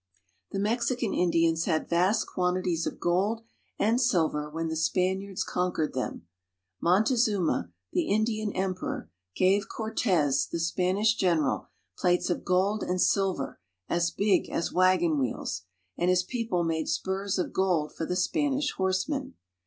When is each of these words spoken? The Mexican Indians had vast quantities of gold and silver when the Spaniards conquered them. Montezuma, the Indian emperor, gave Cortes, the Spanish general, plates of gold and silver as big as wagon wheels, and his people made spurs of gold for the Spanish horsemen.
The 0.49 0.57
Mexican 0.57 1.13
Indians 1.13 1.65
had 1.65 1.87
vast 1.87 2.25
quantities 2.25 2.87
of 2.87 2.99
gold 2.99 3.43
and 3.77 4.01
silver 4.01 4.49
when 4.49 4.67
the 4.67 4.75
Spaniards 4.75 5.43
conquered 5.43 5.93
them. 5.93 6.25
Montezuma, 6.81 7.71
the 7.93 8.07
Indian 8.09 8.51
emperor, 8.53 9.11
gave 9.35 9.69
Cortes, 9.69 10.47
the 10.47 10.59
Spanish 10.59 11.13
general, 11.13 11.67
plates 11.99 12.31
of 12.31 12.43
gold 12.43 12.81
and 12.81 12.99
silver 12.99 13.59
as 13.87 14.09
big 14.09 14.49
as 14.49 14.73
wagon 14.73 15.19
wheels, 15.19 15.65
and 15.99 16.09
his 16.09 16.23
people 16.23 16.63
made 16.63 16.89
spurs 16.89 17.37
of 17.37 17.53
gold 17.53 17.93
for 17.93 18.07
the 18.07 18.15
Spanish 18.15 18.71
horsemen. 18.71 19.35